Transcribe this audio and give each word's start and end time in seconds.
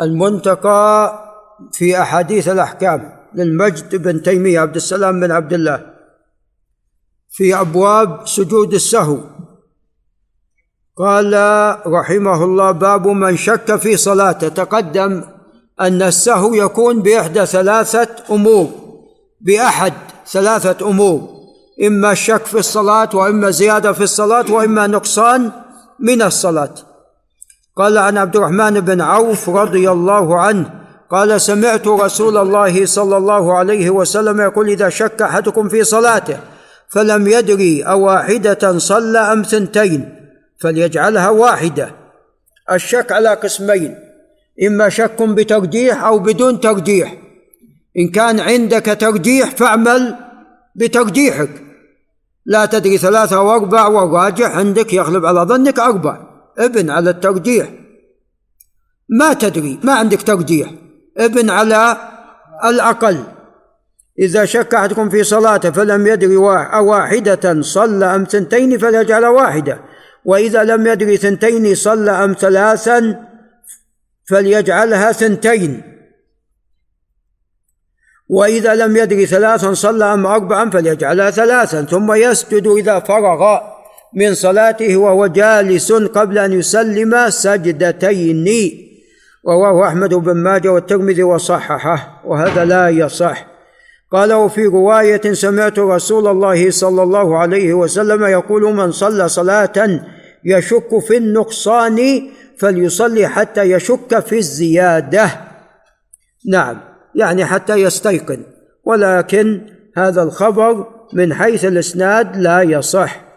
المنتقى 0.00 1.18
في 1.72 2.02
أحاديث 2.02 2.48
الأحكام 2.48 3.12
للمجد 3.34 3.96
بن 3.96 4.22
تيمية 4.22 4.60
عبد 4.60 4.76
السلام 4.76 5.20
بن 5.20 5.30
عبد 5.30 5.52
الله. 5.52 5.86
في 7.30 7.60
أبواب 7.60 8.26
سجود 8.26 8.74
السهو. 8.74 9.18
قال 10.96 11.34
رحمه 11.86 12.44
الله 12.44 12.70
باب 12.70 13.06
من 13.06 13.36
شك 13.36 13.76
في 13.76 13.96
صلاته 13.96 14.48
تقدم 14.48 15.24
أن 15.80 16.02
السهو 16.02 16.54
يكون 16.54 17.02
بإحدى 17.02 17.46
ثلاثة 17.46 18.08
أمور 18.30 18.70
بأحد 19.40 19.92
ثلاثة 20.26 20.90
أمور 20.90 21.28
إما 21.86 22.12
الشك 22.12 22.46
في 22.46 22.58
الصلاة 22.58 23.08
وإما 23.14 23.50
زيادة 23.50 23.92
في 23.92 24.02
الصلاة 24.02 24.52
وإما 24.52 24.86
نقصان 24.86 25.52
من 26.00 26.22
الصلاة. 26.22 26.74
قال 27.76 27.98
عن 27.98 28.18
عبد 28.18 28.36
الرحمن 28.36 28.80
بن 28.80 29.00
عوف 29.00 29.50
رضي 29.50 29.90
الله 29.90 30.40
عنه 30.40 30.70
قال 31.10 31.40
سمعت 31.40 31.88
رسول 31.88 32.36
الله 32.36 32.86
صلى 32.86 33.16
الله 33.16 33.58
عليه 33.58 33.90
وسلم 33.90 34.40
يقول 34.40 34.68
إذا 34.68 34.88
شك 34.88 35.22
أحدكم 35.22 35.68
في 35.68 35.84
صلاته 35.84 36.36
فلم 36.88 37.26
يدري 37.26 37.82
أواحدة 37.82 38.78
صلى 38.78 39.18
أم 39.18 39.42
ثنتين 39.42 40.14
فليجعلها 40.60 41.30
واحدة. 41.30 41.90
الشك 42.72 43.12
على 43.12 43.28
قسمين 43.28 43.94
إما 44.66 44.88
شك 44.88 45.22
بترجيح 45.22 46.04
أو 46.04 46.18
بدون 46.18 46.60
ترجيح. 46.60 47.14
إن 47.98 48.08
كان 48.08 48.40
عندك 48.40 48.96
ترجيح 49.00 49.50
فاعمل 49.50 50.14
بترجيحك. 50.76 51.50
لا 52.46 52.66
تدري 52.66 52.98
ثلاثة 52.98 53.40
وأربع 53.40 53.86
والراجح 53.86 54.56
عندك 54.56 54.92
يغلب 54.92 55.26
على 55.26 55.40
ظنك 55.40 55.78
أربع. 55.78 56.31
ابن 56.58 56.90
على 56.90 57.10
الترجيح 57.10 57.68
ما 59.08 59.32
تدري 59.32 59.78
ما 59.82 59.92
عندك 59.92 60.22
ترجيح 60.22 60.70
ابن 61.18 61.50
على 61.50 61.96
الأقل. 62.64 63.24
إذا 64.18 64.44
شك 64.44 64.74
أحدكم 64.74 65.10
في 65.10 65.24
صلاته 65.24 65.70
فلم 65.70 66.06
يدري 66.06 66.36
واحدة 66.36 67.62
صلى 67.62 68.04
أم 68.04 68.24
ثنتين 68.24 68.78
فليجعل 68.78 69.24
واحدة. 69.24 69.80
وإذا 70.24 70.64
لم 70.64 70.86
يدري 70.86 71.16
ثنتين 71.16 71.74
صلى 71.74 72.10
أم 72.10 72.36
ثلاثا 72.38 73.26
فليجعلها 74.28 75.12
ثنتين. 75.12 75.82
وإذا 78.28 78.74
لم 78.74 78.96
يدري 78.96 79.26
ثلاثا 79.26 79.74
صلى 79.74 80.04
أم 80.04 80.26
أربعا 80.26 80.70
فليجعلها 80.70 81.30
ثلاثا. 81.30 81.82
ثم 81.82 82.12
يسجد 82.12 82.66
إذا 82.66 83.00
فرغ. 83.00 83.71
من 84.14 84.34
صلاته 84.34 84.96
وهو 84.96 85.26
جالس 85.26 85.92
قبل 85.92 86.38
أن 86.38 86.52
يسلم 86.52 87.30
سجدتين. 87.30 88.48
رواه 89.48 89.88
أحمد 89.88 90.14
بن 90.14 90.32
ماجه 90.32 90.68
والترمذي 90.68 91.22
وصححه 91.22 92.22
وهذا 92.24 92.64
لا 92.64 92.88
يصح. 92.88 93.46
قال 94.12 94.32
وفي 94.32 94.66
رواية 94.66 95.32
سمعت 95.32 95.78
رسول 95.78 96.26
الله 96.26 96.70
صلى 96.70 97.02
الله 97.02 97.38
عليه 97.38 97.74
وسلم 97.74 98.24
يقول 98.24 98.74
من 98.74 98.92
صلى 98.92 99.28
صلاة 99.28 100.00
يشك 100.44 100.98
في 100.98 101.16
النقصان 101.16 102.22
فليصلي 102.58 103.28
حتى 103.28 103.62
يشك 103.62 104.20
في 104.20 104.38
الزيادة. 104.38 105.30
نعم 106.50 106.80
يعني 107.14 107.44
حتى 107.44 107.74
يستيقن 107.74 108.42
ولكن 108.84 109.60
هذا 109.96 110.22
الخبر 110.22 110.86
من 111.12 111.34
حيث 111.34 111.64
الإسناد 111.64 112.36
لا 112.36 112.62
يصح. 112.62 113.31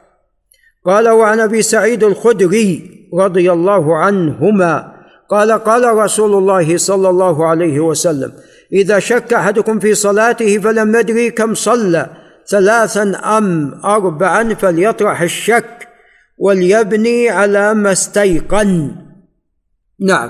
قال 0.86 1.09
وعن 1.09 1.39
أبي 1.39 1.61
سعيد 1.61 2.03
الخدري 2.03 2.91
رضي 3.14 3.52
الله 3.52 3.97
عنهما 3.97 4.95
قال 5.30 5.52
قال 5.52 5.97
رسول 5.97 6.33
الله 6.33 6.77
صلى 6.77 7.09
الله 7.09 7.47
عليه 7.47 7.80
وسلم 7.80 8.31
إذا 8.73 9.00
شك 9.00 9.33
أحدكم 9.33 9.80
في 9.80 9.94
صلاته 9.95 10.58
فلم 10.58 10.95
يدري 10.95 11.31
كم 11.31 11.53
صلى 11.53 12.09
ثلاثا 12.47 13.22
أم 13.38 13.73
أربعا 13.86 14.54
فليطرح 14.54 15.21
الشك 15.21 15.87
وليبني 16.37 17.30
على 17.30 17.73
ما 17.73 17.92
استيقن. 17.92 18.95
نعم. 19.99 20.30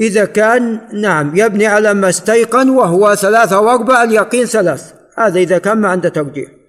إذا 0.00 0.24
كان 0.24 0.80
نعم 0.92 1.36
يبني 1.36 1.66
على 1.66 1.94
ما 1.94 2.08
استيقن 2.08 2.70
وهو 2.70 3.14
ثلاثة 3.14 3.60
وأربعة 3.60 4.04
اليقين 4.04 4.44
ثلاث. 4.44 4.92
هذا 5.18 5.38
إذا 5.38 5.58
كان 5.58 5.78
ما 5.78 5.88
عنده 5.88 6.08
ترجيح 6.08 6.59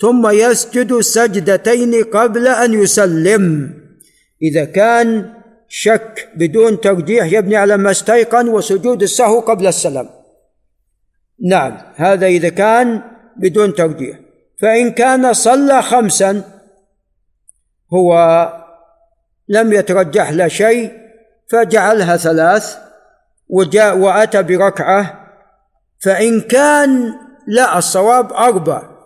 ثم 0.00 0.30
يسجد 0.30 1.00
سجدتين 1.00 2.04
قبل 2.04 2.48
أن 2.48 2.74
يسلم. 2.74 3.74
إذا 4.42 4.64
كان 4.64 5.32
شك 5.68 6.28
بدون 6.36 6.80
ترجيح 6.80 7.32
يبني 7.32 7.56
على 7.56 7.76
ما 7.76 7.90
استيقن 7.90 8.48
وسجود 8.48 9.02
السهو 9.02 9.40
قبل 9.40 9.66
السلام. 9.66 10.08
نعم 11.48 11.78
هذا 11.94 12.26
إذا 12.26 12.48
كان 12.48 13.02
بدون 13.36 13.74
ترجيح 13.74 14.18
فإن 14.60 14.90
كان 14.90 15.32
صلى 15.32 15.82
خمسا 15.82 16.42
هو 17.92 18.12
لم 19.48 19.72
يترجح 19.72 20.30
له 20.30 20.48
شيء 20.48 20.92
فجعلها 21.50 22.16
ثلاث 22.16 22.76
وجاء 23.48 23.98
وأتى 23.98 24.42
بركعة. 24.42 25.28
فإن 26.02 26.40
كان 26.40 27.12
لا 27.46 27.78
الصواب 27.78 28.32
أربع. 28.32 28.99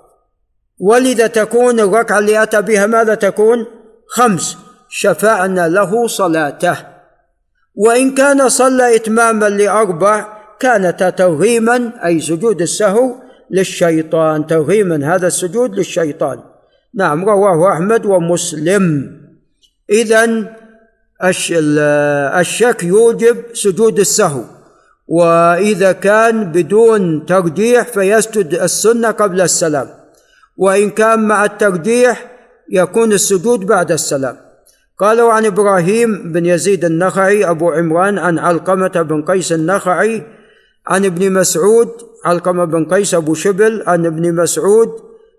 ولذا 0.85 1.27
تكون 1.27 1.81
الركعه 1.81 2.19
اللي 2.19 2.43
أتى 2.43 2.63
بها 2.63 2.87
ماذا 2.87 3.15
تكون؟ 3.15 3.67
خمس. 4.09 4.57
شفعنا 4.89 5.69
له 5.69 6.07
صلاته. 6.07 6.77
وإن 7.75 8.15
كان 8.15 8.49
صلى 8.49 8.97
إتماما 8.97 9.49
لأربع 9.49 10.27
كانت 10.61 11.15
ترغيما 11.19 11.93
أي 12.05 12.21
سجود 12.21 12.61
السهو 12.63 13.15
للشيطان. 13.51 14.47
ترغيما 14.47 15.15
هذا 15.15 15.27
السجود 15.27 15.75
للشيطان. 15.75 16.39
نعم 16.95 17.25
رواه 17.25 17.73
أحمد 17.73 18.07
ومسلم. 18.07 19.11
اذا 19.91 20.25
الشك 22.41 22.83
يوجب 22.83 23.37
سجود 23.55 23.99
السهو. 23.99 24.43
وإذا 25.09 25.93
كان 25.93 26.53
بدون 26.53 27.27
ترجيح 27.27 27.83
فيسجد 27.83 28.55
السنة 28.55 29.11
قبل 29.11 29.41
السلام. 29.41 30.04
وإن 30.57 30.91
كان 30.91 31.29
مع 31.29 31.45
الترجيح 31.45 32.31
يكون 32.71 33.13
السجود 33.13 33.61
بعد 33.61 33.93
السلام. 33.93 34.37
قالوا 34.99 35.33
عن 35.33 35.47
إبراهيم 35.47 36.33
بن 36.33 36.47
يزيد 36.47 36.85
النخعي 36.85 37.51
أبو 37.51 37.71
عمران 37.71 38.19
عن 38.19 38.39
علقمة 38.39 38.89
بن 38.89 39.23
قيس 39.23 39.53
النخعي 39.53 40.23
عن 40.87 41.05
ابن 41.05 41.33
مسعود 41.33 41.89
علقمة 42.25 42.65
بن 42.65 42.85
قيس 42.85 43.15
أبو 43.15 43.35
شبل 43.35 43.83
عن 43.87 44.07
ابن 44.07 44.35
مسعود 44.35 44.89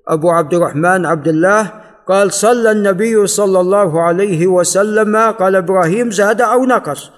أبو 0.08 0.30
عبد 0.30 0.53
الرحمن 0.53 1.06
عبد 1.06 1.28
الله. 1.28 1.72
قال 2.08 2.34
صلى 2.34 2.72
النبي 2.72 3.28
صلى 3.28 3.59
الله 3.59 4.02
عليه 4.02 4.47
وسلم. 4.47 5.16
قال 5.16 5.56
إبراهيم 5.56 6.12
زاد 6.12 6.42
أو 6.42 6.66
نقص. 6.66 7.09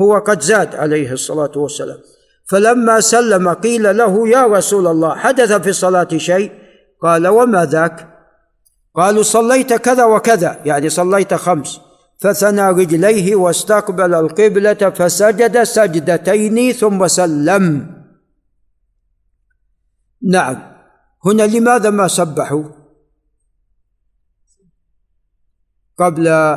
هو 0.00 0.18
قد 0.18 0.40
زاد 0.40 0.74
عليه 0.74 1.12
الصلاة 1.12 1.52
والسلام. 1.56 1.98
فلما 2.46 3.00
سلم 3.00 3.48
قيل 3.48 3.96
له 3.96 4.28
يا 4.28 4.46
رسول 4.46 4.86
الله 4.86 5.14
حدث 5.14 5.52
في 5.52 5.68
الصلاة 5.68 6.08
شيء؟ 6.16 6.50
قال 7.02 7.26
وما 7.26 7.64
ذاك؟ 7.64 8.08
قالوا 8.94 9.22
صليت 9.22 9.72
كذا 9.72 10.04
وكذا. 10.04 10.60
يعني 10.64 10.88
صليت 10.88 11.34
خمس. 11.34 11.80
فثنى 12.18 12.70
رجليه 12.70 13.36
واستقبل 13.36 14.14
القبلة 14.14 14.90
فسجد 14.90 15.62
سجدتين 15.62 16.72
ثم 16.72 17.06
سلم. 17.06 17.96
نعم. 20.22 20.76
هنا 21.24 21.42
لماذا 21.42 21.90
ما 21.90 22.08
سبحوا؟ 22.08 22.64
قبل 25.98 26.56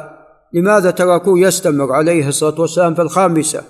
لماذا 0.53 0.91
تركوه 0.91 1.39
يستمر 1.39 1.93
عليه 1.93 2.27
الصلاة 2.27 2.61
والسلام 2.61 2.95
في 2.95 3.01
الخامسة؟ 3.01 3.63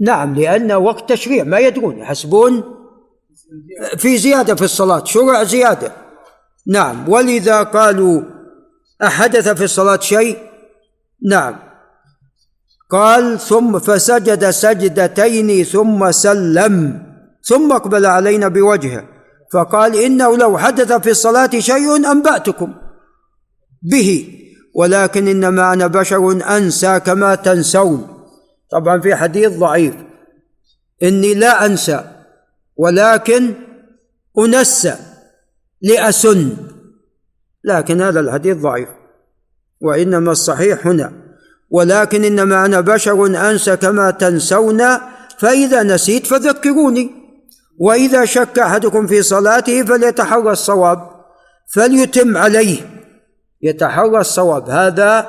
نعم 0.00 0.34
لأن 0.34 0.72
وقت 0.72 1.12
تشريع 1.12 1.44
ما 1.44 1.58
يدرون. 1.58 1.98
يحسبون 1.98 2.79
في 3.96 4.18
زيادة 4.18 4.54
في 4.54 4.62
الصلاة 4.62 5.04
شرع 5.04 5.44
زيادة. 5.44 5.92
نعم. 6.66 7.08
ولذا 7.08 7.62
قالوا 7.62 8.22
أحدث 9.02 9.48
في 9.48 9.64
الصلاة 9.64 10.00
شيء؟ 10.00 10.38
نعم. 11.28 11.58
قال 12.90 13.40
ثم 13.40 13.78
فسجد 13.78 14.50
سجدتين 14.50 15.64
ثم 15.64 16.10
سلم 16.10 17.02
ثم 17.42 17.72
أقبل 17.72 18.06
علينا 18.06 18.48
بوجهه. 18.48 19.04
فقال 19.52 19.96
إنه 19.96 20.36
لو 20.36 20.58
حدث 20.58 20.92
في 20.92 21.10
الصلاة 21.10 21.50
شيء 21.58 21.96
أنبأتكم 21.96 22.74
به. 23.82 24.36
ولكن 24.74 25.28
إنما 25.28 25.72
أنا 25.72 25.86
بشر 25.86 26.56
أنسى 26.56 27.00
كما 27.00 27.34
تنسون. 27.34 28.26
طبعا 28.70 29.00
في 29.00 29.14
حديث 29.14 29.58
ضعيف. 29.58 29.94
إني 31.02 31.34
لا 31.34 31.66
أنسى. 31.66 32.19
ولكن 32.80 33.54
انسى 34.38 34.96
لاسن 35.82 36.56
لكن 37.64 38.02
هذا 38.02 38.20
الحديث 38.20 38.56
ضعيف 38.56 38.88
وإنما 39.80 40.32
الصحيح 40.32 40.86
هنا. 40.86 41.12
ولكن 41.70 42.24
إنما 42.24 42.64
أنا 42.64 42.80
بشر 42.80 43.26
انسى 43.26 43.76
كما 43.76 44.10
تنسون 44.10 44.82
فإذا 45.38 45.82
نسيت 45.82 46.26
فذكروني. 46.26 47.10
وإذا 47.78 48.24
شك 48.24 48.58
أحدكم 48.58 49.06
في 49.06 49.22
صلاته 49.22 49.82
فليتحرى 49.82 50.52
الصواب 50.52 51.10
فليتم 51.74 52.36
عليه. 52.36 52.78
يتحرى 53.62 54.20
الصواب 54.20 54.70
هذا 54.70 55.28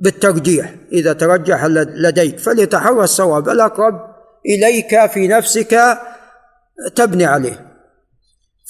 بالترجيح. 0.00 0.74
إذا 0.92 1.12
ترجح 1.12 1.64
لديك 1.64 2.38
فليتحرى 2.38 3.04
الصواب. 3.04 3.48
الأقرب 3.48 4.14
إليك 4.46 5.10
في 5.10 5.28
نفسك 5.28 5.98
تبني 6.94 7.24
عليه 7.24 7.66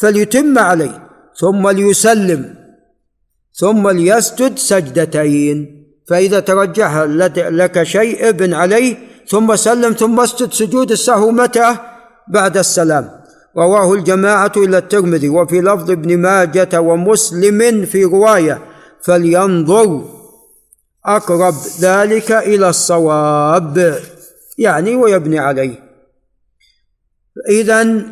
فليتم 0.01 0.59
عليه 0.59 1.09
ثم 1.37 1.69
ليسلم 1.69 2.55
ثم 3.55 3.89
ليسجد 3.89 4.59
سجدتين 4.59 5.85
فإذا 6.09 6.41
ترجح 6.41 6.97
لك 7.37 7.83
شيء 7.83 8.29
ابن 8.29 8.55
عليه 8.55 8.97
ثم 9.29 9.57
سلم 9.57 9.93
ثم 9.93 10.21
اسجد 10.21 10.53
سجود 10.53 10.91
السهو 10.91 11.31
متى 11.31 11.77
بعد 12.29 12.57
السلام. 12.57 13.11
رواه 13.57 13.95
الجماعة 13.95 14.53
إلى 14.57 14.79
الترمذي 14.79 15.29
وفي 15.29 15.61
لفظ 15.61 15.91
ابن 15.91 16.19
ماجة 16.19 16.81
ومسلم 16.81 17.85
في 17.85 18.05
رواية 18.05 18.63
فلينظر 19.03 20.05
أقرب 21.07 21.55
ذلك 21.81 22.33
إلى 22.33 22.69
الصواب 22.69 23.99
يعني 24.59 24.97
ويبني 24.97 25.39
عليه. 25.39 25.84
إذا 27.49 28.03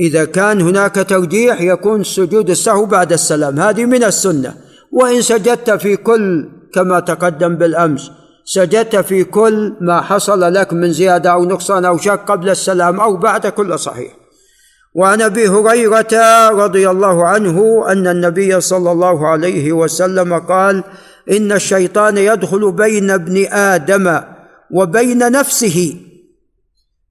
إذا 0.00 0.24
كان 0.24 0.60
هناك 0.60 0.94
ترجيح 0.94 1.60
يكون 1.60 2.04
سجود 2.04 2.50
السهو 2.50 2.84
بعد 2.84 3.12
السلام. 3.12 3.60
هذه 3.60 3.84
من 3.84 4.04
السنة. 4.04 4.54
وإن 4.92 5.22
سجدت 5.22 5.70
في 5.70 5.96
كل 5.96 6.48
كما 6.74 7.00
تقدم 7.00 7.56
بالأمس 7.56 8.10
سجدت 8.44 8.96
في 8.96 9.24
كل 9.24 9.76
ما 9.80 10.00
حصل 10.00 10.54
لك 10.54 10.72
من 10.72 10.92
زيادة 10.92 11.32
أو 11.32 11.44
نقصان 11.44 11.84
أو 11.84 11.98
شك 11.98 12.20
قبل 12.26 12.50
السلام 12.50 13.00
أو 13.00 13.16
بعد 13.16 13.46
كل 13.46 13.78
صحيح. 13.78 14.12
وعن 14.94 15.22
أبي 15.22 15.48
هريرة 15.48 16.48
رضي 16.48 16.90
الله 16.90 17.26
عنه 17.26 17.84
أن 17.88 18.06
النبي 18.06 18.60
صلى 18.60 18.92
الله 18.92 19.28
عليه 19.28 19.72
وسلم 19.72 20.38
قال 20.38 20.84
إن 21.30 21.52
الشيطان 21.52 22.18
يدخل 22.18 22.72
بين 22.72 23.10
ابن 23.10 23.46
آدم 23.52 24.20
وبين 24.70 25.32
نفسه. 25.32 25.96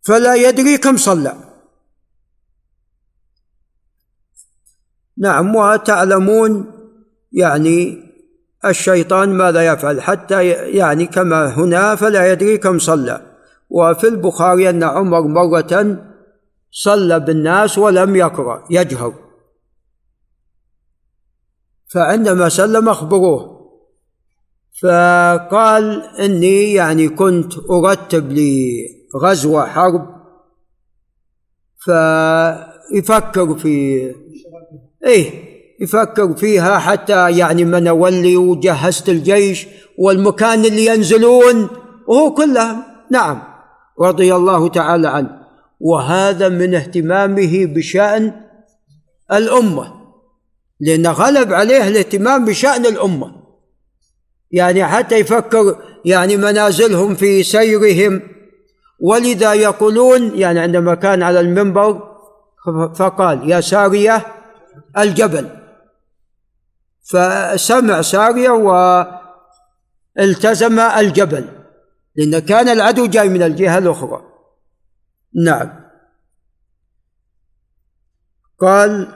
فلا 0.09 0.35
يدري 0.35 0.77
كم 0.77 0.97
صلى. 0.97 1.33
نعم 5.17 5.55
وتعلمون 5.55 6.71
يعني 7.31 7.97
الشيطان 8.65 9.29
ماذا 9.29 9.73
يفعل؟ 9.73 10.01
حتى 10.01 10.47
يعني 10.49 11.05
كما 11.05 11.47
هنا 11.47 11.95
فلا 11.95 12.31
يدري 12.31 12.57
كم 12.57 12.79
صلى. 12.79 13.35
وفي 13.69 14.07
البخاري 14.07 14.69
أن 14.69 14.83
عمر 14.83 15.21
مرة 15.21 15.97
صلى 16.71 17.19
بالناس 17.19 17.77
ولم 17.77 18.15
يقرأ 18.15 18.65
يجهر. 18.69 19.13
فعندما 21.93 22.49
سلم 22.49 22.89
أخبروه. 22.89 23.59
فقال 24.81 26.03
إني 26.19 26.73
يعني 26.73 27.09
كنت 27.09 27.53
أرتب 27.69 28.29
لغزوه 29.15 29.65
حرب 29.65 30.19
فيفكر 31.79 33.55
في 33.55 34.05
إيه 35.05 35.49
يفكر 35.81 36.33
فيها 36.33 36.79
حتى 36.79 37.37
يعني 37.37 37.65
من 37.65 37.87
أولي 37.87 38.37
وجهزت 38.37 39.09
الجيش 39.09 39.67
والمكان 39.97 40.65
اللي 40.65 40.85
ينزلون 40.85 41.69
وهو 42.07 42.33
كله 42.33 42.75
نعم 43.11 43.43
رضي 44.01 44.35
الله 44.35 44.67
تعالى 44.67 45.07
عنه. 45.07 45.39
وهذا 45.79 46.49
من 46.49 46.75
اهتمامه 46.75 47.65
بشأن 47.65 48.33
الأمة 49.33 49.93
لأن 50.79 51.07
غلب 51.07 51.53
عليه 51.53 51.87
الاهتمام 51.87 52.45
بشأن 52.45 52.85
الأمة. 52.85 53.35
يعني 54.51 54.85
حتى 54.85 55.15
يفكر 55.15 55.75
يعني 56.05 56.37
منازلهم 56.37 57.15
في 57.15 57.43
سيرهم 57.43 58.21
ولذا 58.99 59.53
يقولون 59.53 60.35
يعني 60.35 60.59
عندما 60.59 60.95
كان 60.95 61.23
على 61.23 61.39
المنبر 61.39 62.09
فقال 62.95 63.49
يا 63.49 63.61
سارية 63.61 64.25
الجبل. 64.97 65.49
فسمع 67.11 68.01
سارية 68.01 68.49
والتزم 70.17 70.79
الجبل 70.79 71.45
لأن 72.15 72.39
كان 72.39 72.69
العدو 72.69 73.05
جاي 73.05 73.29
من 73.29 73.43
الجهة 73.43 73.77
الأخرى. 73.77 74.21
نعم. 75.45 75.69
قال 78.59 79.07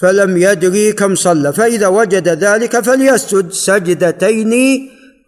فلم 0.00 0.36
يدري 0.36 0.92
كم 0.92 1.14
صلى. 1.14 1.52
فإذا 1.52 1.86
وجد 1.86 2.28
ذلك 2.28 2.80
فليسجد 2.80 3.50
سجدتين 3.50 4.52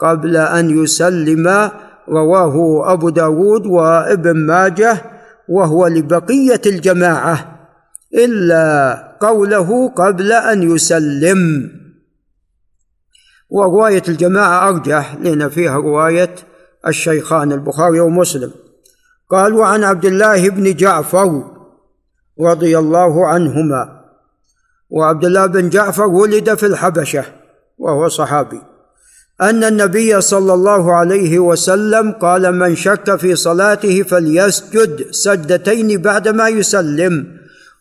قبل 0.01 0.37
أن 0.37 0.83
يسلم 0.85 1.71
رواه 2.09 2.93
أبو 2.93 3.09
داود 3.09 3.67
وابن 3.67 4.37
ماجه 4.47 5.03
وهو 5.49 5.87
لبقية 5.87 6.61
الجماعة 6.67 7.69
إلا 8.15 9.17
قوله 9.21 9.89
قبل 9.89 10.33
أن 10.33 10.75
يسلم. 10.75 11.71
ورواية 13.51 14.03
الجماعة 14.09 14.69
أرجح 14.69 15.15
لأن 15.21 15.49
فيها 15.49 15.77
رواية 15.77 16.35
الشيخان 16.87 17.53
البخاري 17.53 18.01
ومسلم. 18.01 18.51
قال 19.31 19.55
وعن 19.55 19.85
عبد 19.85 20.05
الله 20.05 20.49
بن 20.49 20.75
جعفر 20.75 21.45
رضي 22.41 22.79
الله 22.79 23.27
عنهما 23.27 24.05
وعبد 24.91 25.25
الله 25.25 25.47
بن 25.47 25.69
جعفر 25.69 26.07
ولد 26.07 26.55
في 26.55 26.67
الحبشة 26.67 27.25
وهو 27.79 28.09
صحابي. 28.09 28.74
أن 29.41 29.65
النبي 29.65 30.21
صلى 30.21 30.55
الله 30.55 30.93
عليه 30.93 31.39
وسلم 31.39 32.13
قال 32.13 32.59
من 32.59 32.77
شك 32.77 33.17
في 33.17 33.35
صلاته 33.37 34.03
فليسجد 34.03 35.11
سجدتين 35.11 36.03
بعدما 36.03 36.49
يسلم 36.49 37.27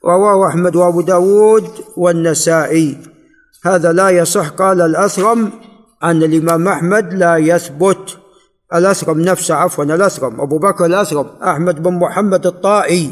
رواه 0.06 0.48
أحمد 0.48 0.76
وأبو 0.76 1.02
داود 1.02 1.68
والنسائي. 1.98 2.98
هذا 3.66 3.92
لا 3.92 4.10
يصح 4.10 4.50
قال 4.50 4.82
الأثرم 4.82 5.52
عن 6.02 6.24
الإمام 6.24 6.68
أحمد 6.68 7.14
لا 7.14 7.38
يثبت. 7.38 8.18
الأسرم 8.74 9.22
نفسه 9.22 9.56
عفوا 9.56 9.84
الأسرم 9.84 10.42
أبو 10.42 10.58
بكر 10.58 10.86
الأسرم 10.86 11.28
أحمد 11.44 11.84
بن 11.84 11.94
محمد 11.94 12.46
الطائي. 12.46 13.12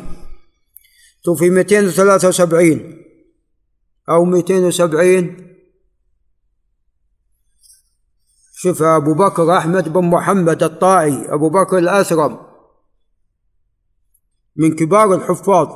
توفي 1.23 1.49
273 1.49 2.97
أو 4.09 4.25
270 4.25 5.50
شوف 8.61 8.81
أبو 8.83 9.13
بكر 9.13 9.57
أحمد 9.57 9.89
بن 9.93 10.05
محمد 10.05 10.63
الطائي 10.63 11.33
أبو 11.33 11.49
بكر 11.49 11.77
الأسرم. 11.77 12.37
من 14.55 14.75
كبار 14.75 15.15
الحفاظ 15.15 15.67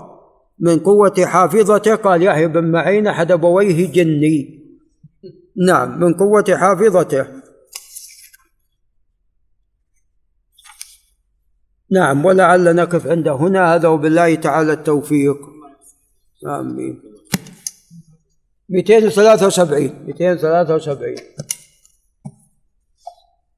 من 0.60 0.80
قوة 0.80 1.26
حافظته 1.26 1.96
قال 1.96 2.24
يحيى 2.24 2.48
بن 2.48 2.72
معين 2.72 3.08
أحد 3.08 3.32
أبويه 3.32 3.92
جني. 3.92 4.66
نعم 5.68 6.00
من 6.00 6.14
قوة 6.14 6.46
حافظته. 6.58 7.28
نعم 11.92 12.26
ولعل 12.26 12.76
نقف 12.76 13.08
عند 13.08 13.28
هنا 13.28 13.76
هذا 13.76 13.88
وبالله 13.88 14.36
تعالى 14.36 14.74
التوفيق. 14.74 15.38
آمين. 16.48 17.02
273 18.70 20.06
273 20.08 21.16